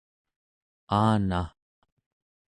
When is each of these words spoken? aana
aana 0.99 1.41